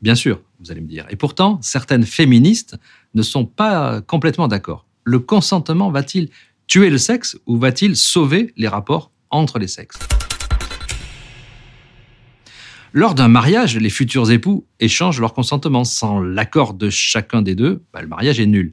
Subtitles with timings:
[0.00, 1.06] Bien sûr, vous allez me dire.
[1.10, 2.76] Et pourtant, certaines féministes
[3.14, 4.86] ne sont pas complètement d'accord.
[5.04, 6.28] Le consentement va-t-il
[6.66, 9.98] tuer le sexe ou va-t-il sauver les rapports entre les sexes?
[12.92, 15.84] Lors d'un mariage, les futurs époux échangent leur consentement.
[15.84, 18.72] Sans l'accord de chacun des deux, bah, le mariage est nul.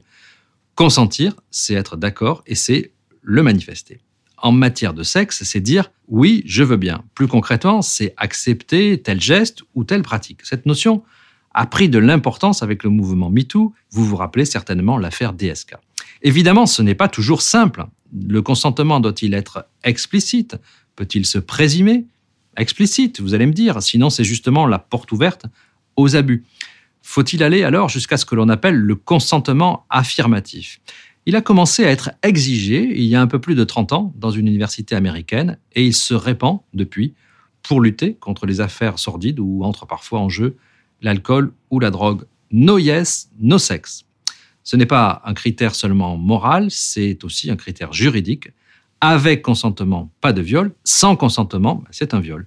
[0.74, 4.00] Consentir, c'est être d'accord et c'est le manifester.
[4.38, 7.02] En matière de sexe, c'est dire oui, je veux bien.
[7.14, 10.40] Plus concrètement, c'est accepter tel geste ou telle pratique.
[10.44, 11.02] Cette notion
[11.54, 13.74] a pris de l'importance avec le mouvement MeToo.
[13.90, 15.74] Vous vous rappelez certainement l'affaire DSK.
[16.22, 17.86] Évidemment, ce n'est pas toujours simple.
[18.12, 20.56] Le consentement doit-il être explicite?
[20.96, 22.06] Peut-il se présumer
[22.56, 25.44] Explicite, vous allez me dire, sinon c'est justement la porte ouverte
[25.96, 26.44] aux abus.
[27.02, 30.80] Faut-il aller alors jusqu'à ce que l'on appelle le consentement affirmatif?
[31.28, 34.14] Il a commencé à être exigé il y a un peu plus de 30 ans
[34.16, 37.14] dans une université américaine et il se répand depuis
[37.64, 40.56] pour lutter contre les affaires sordides où entre parfois en jeu
[41.02, 42.22] l'alcool ou la drogue.
[42.52, 44.04] No yes, no sex.
[44.62, 48.50] Ce n'est pas un critère seulement moral, c'est aussi un critère juridique.
[49.00, 50.72] Avec consentement, pas de viol.
[50.84, 52.46] Sans consentement, c'est un viol.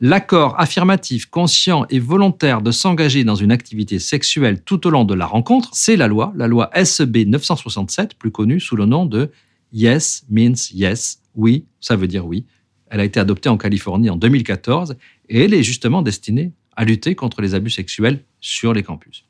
[0.00, 5.14] L'accord affirmatif, conscient et volontaire de s'engager dans une activité sexuelle tout au long de
[5.14, 9.32] la rencontre, c'est la loi, la loi SB 967, plus connue sous le nom de
[9.72, 11.20] Yes means yes.
[11.34, 12.46] Oui, ça veut dire oui.
[12.90, 14.94] Elle a été adoptée en Californie en 2014
[15.28, 19.24] et elle est justement destinée à lutter contre les abus sexuels sur les campus.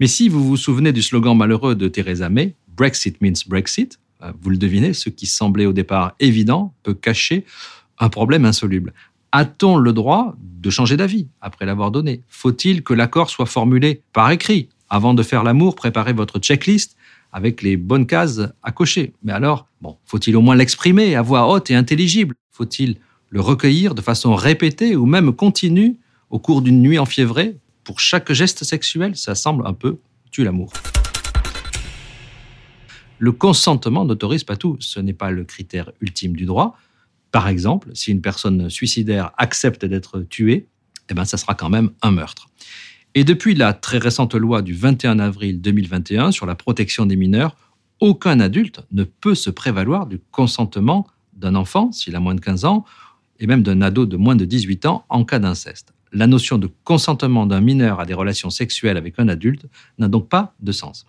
[0.00, 4.32] Mais si vous vous souvenez du slogan malheureux de Theresa May, Brexit means Brexit, euh,
[4.40, 7.44] vous le devinez, ce qui semblait au départ évident peut cacher
[7.98, 8.94] un problème insoluble.
[9.34, 12.20] A-t-on le droit de changer d'avis après l'avoir donné?
[12.28, 16.96] Faut-il que l'accord soit formulé par écrit Avant de faire l'amour, préparez votre checklist
[17.32, 19.14] avec les bonnes cases à cocher?
[19.22, 22.34] Mais alors, bon, faut-il au moins l'exprimer à voix haute et intelligible?
[22.50, 22.98] Faut-il
[23.30, 25.96] le recueillir de façon répétée ou même continue
[26.28, 27.56] au cours d'une nuit enfiévrée?
[27.84, 29.96] Pour chaque geste sexuel, ça semble un peu
[30.30, 30.74] tuer l'amour.
[33.18, 34.76] Le consentement n'autorise pas tout.
[34.80, 36.76] Ce n'est pas le critère ultime du droit.
[37.32, 40.68] Par exemple, si une personne suicidaire accepte d'être tuée,
[41.10, 42.48] eh ben, ça sera quand même un meurtre.
[43.14, 47.56] Et depuis la très récente loi du 21 avril 2021 sur la protection des mineurs,
[48.00, 52.64] aucun adulte ne peut se prévaloir du consentement d'un enfant, s'il a moins de 15
[52.64, 52.84] ans,
[53.40, 56.68] et même d'un ado de moins de 18 ans en cas d'inceste la notion de
[56.84, 59.66] consentement d'un mineur à des relations sexuelles avec un adulte
[59.98, 61.06] n'a donc pas de sens.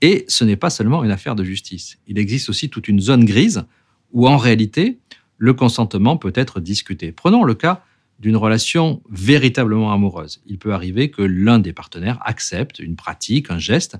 [0.00, 1.98] Et ce n'est pas seulement une affaire de justice.
[2.06, 3.64] Il existe aussi toute une zone grise
[4.12, 4.98] où en réalité
[5.38, 7.12] le consentement peut être discuté.
[7.12, 7.84] Prenons le cas
[8.20, 10.40] d'une relation véritablement amoureuse.
[10.46, 13.96] Il peut arriver que l'un des partenaires accepte une pratique, un geste,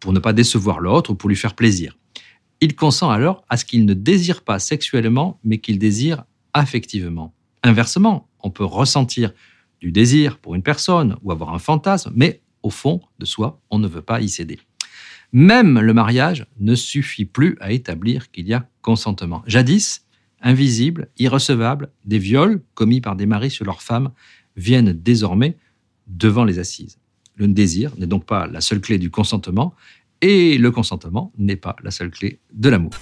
[0.00, 1.96] pour ne pas décevoir l'autre ou pour lui faire plaisir.
[2.60, 6.24] Il consent alors à ce qu'il ne désire pas sexuellement, mais qu'il désire
[6.54, 7.34] affectivement.
[7.62, 9.32] Inversement, on peut ressentir
[9.80, 13.78] du désir pour une personne ou avoir un fantasme, mais au fond de soi, on
[13.78, 14.58] ne veut pas y céder.
[15.32, 19.42] Même le mariage ne suffit plus à établir qu'il y a consentement.
[19.46, 20.05] Jadis,
[20.42, 24.10] invisible, irrecevable, des viols commis par des maris sur leurs femmes
[24.56, 25.56] viennent désormais
[26.06, 26.98] devant les assises.
[27.36, 29.74] Le désir n'est donc pas la seule clé du consentement
[30.20, 32.92] et le consentement n'est pas la seule clé de l'amour.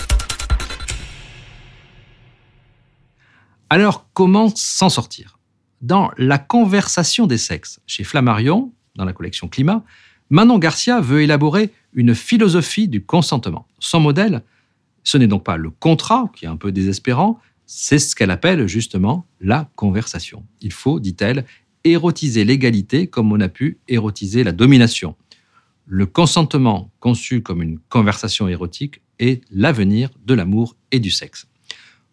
[3.70, 5.38] Alors, comment s'en sortir?
[5.80, 9.84] Dans La conversation des sexes, chez Flammarion, dans la collection Climat,
[10.30, 13.66] Manon Garcia veut élaborer une philosophie du consentement.
[13.78, 14.42] Son modèle,
[15.04, 18.66] ce n'est donc pas le contrat, qui est un peu désespérant, c'est ce qu'elle appelle
[18.66, 20.44] justement la conversation.
[20.60, 21.44] Il faut, dit-elle,
[21.84, 25.16] érotiser l'égalité comme on a pu érotiser la domination.
[25.86, 31.46] Le consentement, conçu comme une conversation érotique, est l'avenir de l'amour et du sexe.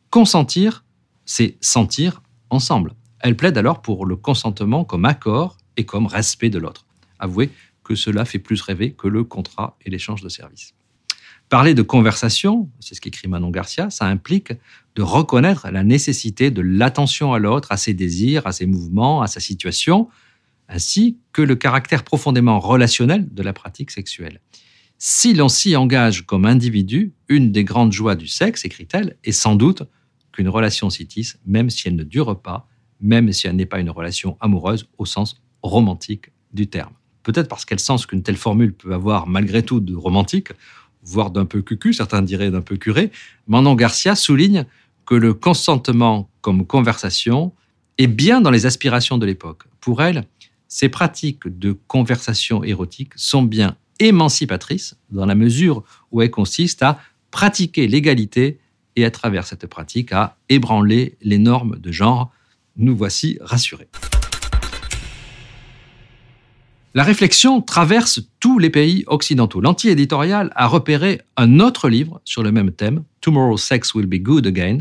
[0.10, 0.84] Consentir,
[1.26, 2.94] c'est sentir ensemble.
[3.20, 6.86] Elle plaide alors pour le consentement comme accord et comme respect de l'autre.
[7.18, 7.50] Avouez
[7.84, 10.74] que cela fait plus rêver que le contrat et l'échange de services.
[11.52, 14.54] Parler de conversation, c'est ce qu'écrit Manon Garcia, ça implique
[14.96, 19.28] de reconnaître la nécessité de l'attention à l'autre, à ses désirs, à ses mouvements, à
[19.28, 20.08] sa situation,
[20.70, 24.40] ainsi que le caractère profondément relationnel de la pratique sexuelle.
[24.98, 29.58] Si l'on s'y engage comme individu, une des grandes joies du sexe, écrit-elle, est sans
[29.58, 29.84] doute
[30.32, 32.70] qu'une relation tisse, même si elle ne dure pas,
[33.02, 36.94] même si elle n'est pas une relation amoureuse au sens romantique du terme.
[37.24, 40.54] peut-être parce qu'elle sent qu'une telle formule peut avoir malgré tout de romantique,
[41.04, 43.12] voire d'un peu cucu, certains diraient d'un peu curé,
[43.48, 44.66] Manon Garcia souligne
[45.06, 47.54] que le consentement comme conversation
[47.98, 49.64] est bien dans les aspirations de l'époque.
[49.80, 50.26] Pour elle,
[50.68, 57.00] ces pratiques de conversation érotique sont bien émancipatrices dans la mesure où elles consistent à
[57.30, 58.60] pratiquer l'égalité
[58.96, 62.32] et à travers cette pratique à ébranler les normes de genre.
[62.78, 63.90] Nous voici rassurés.
[66.94, 69.62] La réflexion traverse tous les pays occidentaux.
[69.62, 74.46] L'anti-éditorial a repéré un autre livre sur le même thème, Tomorrow Sex Will Be Good
[74.46, 74.80] Again.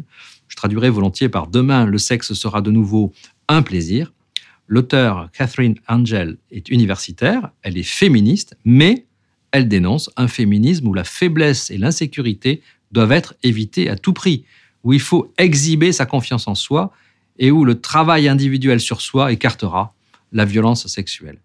[0.48, 3.12] Je traduirai volontiers par Demain, le sexe sera de nouveau
[3.46, 4.12] un plaisir.
[4.66, 9.06] L'auteur Catherine Angel est universitaire, elle est féministe, mais
[9.52, 12.60] elle dénonce un féminisme où la faiblesse et l'insécurité
[12.90, 14.44] doivent être évitées à tout prix,
[14.82, 16.92] où il faut exhiber sa confiance en soi
[17.38, 19.94] et où le travail individuel sur soi écartera
[20.32, 21.38] la violence sexuelle.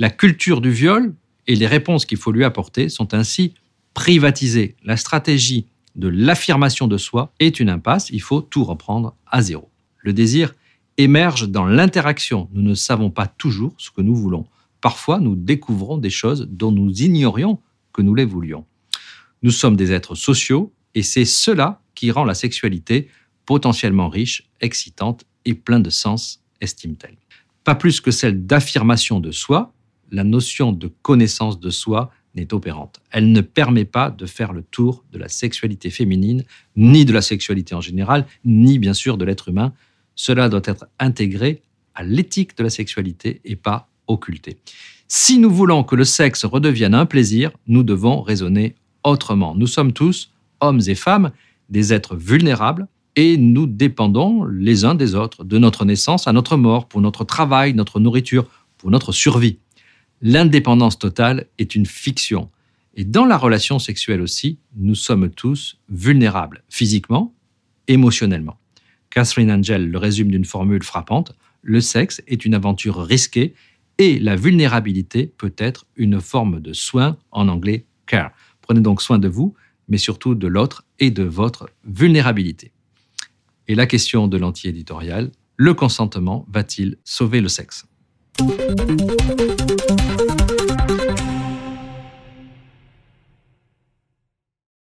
[0.00, 1.12] La culture du viol
[1.48, 3.54] et les réponses qu'il faut lui apporter sont ainsi
[3.94, 4.76] privatisées.
[4.84, 5.66] La stratégie
[5.96, 9.68] de l'affirmation de soi est une impasse, il faut tout reprendre à zéro.
[9.98, 10.54] Le désir
[10.98, 12.48] émerge dans l'interaction.
[12.52, 14.46] Nous ne savons pas toujours ce que nous voulons.
[14.80, 17.58] Parfois, nous découvrons des choses dont nous ignorions
[17.92, 18.64] que nous les voulions.
[19.42, 23.08] Nous sommes des êtres sociaux et c'est cela qui rend la sexualité
[23.46, 27.16] potentiellement riche, excitante et plein de sens, estime-t-elle.
[27.64, 29.74] Pas plus que celle d'affirmation de soi,
[30.10, 33.00] la notion de connaissance de soi n'est opérante.
[33.10, 36.44] Elle ne permet pas de faire le tour de la sexualité féminine,
[36.76, 39.72] ni de la sexualité en général, ni bien sûr de l'être humain.
[40.14, 41.62] Cela doit être intégré
[41.94, 44.58] à l'éthique de la sexualité et pas occulté.
[45.08, 48.74] Si nous voulons que le sexe redevienne un plaisir, nous devons raisonner
[49.04, 49.54] autrement.
[49.54, 51.32] Nous sommes tous, hommes et femmes,
[51.70, 56.56] des êtres vulnérables et nous dépendons les uns des autres, de notre naissance à notre
[56.56, 58.46] mort, pour notre travail, notre nourriture,
[58.76, 59.58] pour notre survie
[60.20, 62.50] l'indépendance totale est une fiction.
[62.94, 67.34] Et dans la relation sexuelle aussi, nous sommes tous vulnérables, physiquement,
[67.86, 68.58] émotionnellement.
[69.10, 71.32] Catherine Angel le résume d'une formule frappante,
[71.62, 73.54] le sexe est une aventure risquée
[73.98, 78.32] et la vulnérabilité peut être une forme de soin, en anglais care.
[78.62, 79.54] Prenez donc soin de vous,
[79.88, 82.72] mais surtout de l'autre et de votre vulnérabilité.
[83.66, 87.86] Et la question de l'anti-éditorial, le consentement va-t-il sauver le sexe?
[88.38, 88.60] Thank
[90.90, 90.97] you.